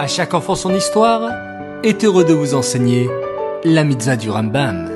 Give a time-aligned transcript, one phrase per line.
[0.00, 1.30] À chaque enfant son histoire
[1.82, 3.10] est heureux de vous enseigner
[3.64, 4.90] la mitzvah du Rambam.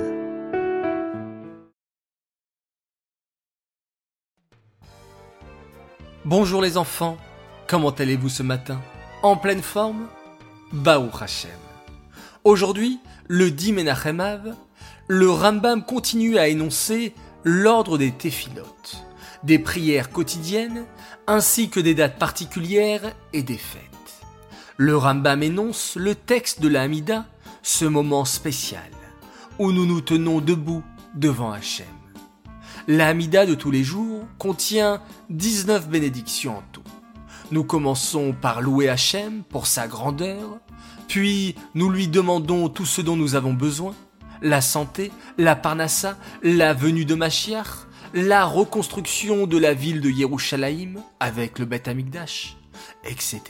[6.25, 7.19] Bonjour les enfants,
[7.67, 8.81] comment allez-vous ce matin?
[9.23, 10.07] En pleine forme?
[10.73, 11.51] Baou Hashem.
[12.45, 12.99] Aujourd'hui,
[13.29, 14.57] le 10 Menachem
[15.09, 17.13] le Rambam continue à énoncer
[17.45, 19.05] l'ordre des téphilotes,
[19.43, 20.87] des prières quotidiennes
[21.27, 24.14] ainsi que des dates particulières et des fêtes.
[24.77, 27.27] Le Rambam énonce le texte de la Hamida,
[27.63, 28.91] ce moment spécial,
[29.61, 30.83] où nous nous tenons debout
[31.15, 31.87] devant Hachem.
[32.89, 36.83] La Hamida de tous les jours contient 19 bénédictions en tout.
[37.53, 40.59] Nous commençons par louer Hachem pour sa grandeur,
[41.07, 43.95] puis nous lui demandons tout ce dont nous avons besoin,
[44.43, 50.97] la santé, la parnassa, la venue de Machiach, la reconstruction de la ville de Yerushalayim
[51.21, 52.57] avec le Beth Amikdash,
[53.05, 53.41] etc.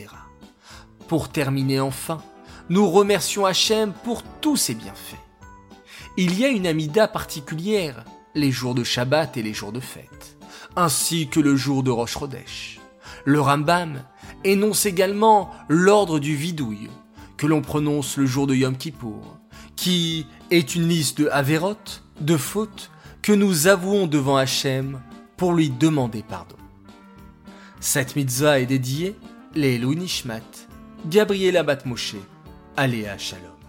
[1.09, 2.23] Pour terminer enfin,
[2.69, 5.17] nous remercions Hachem pour tous ses bienfaits.
[6.17, 10.37] Il y a une amida particulière les jours de Shabbat et les jours de fête,
[10.77, 12.81] ainsi que le jour de Rosh Chodesh.
[13.25, 14.03] Le Rambam
[14.45, 16.91] énonce également l'ordre du vidouille,
[17.37, 19.39] que l'on prononce le jour de Yom Kippour,
[19.77, 21.77] qui est une liste de Averot,
[22.21, 22.91] de fautes,
[23.23, 25.01] que nous avouons devant Hachem
[25.37, 26.57] pour lui demander pardon.
[27.81, 29.17] Cette mitzvah est dédiée
[29.55, 30.41] les Nishmat,
[31.07, 32.19] Gabriela Batmoshe,
[32.77, 33.64] Aléa Shalom.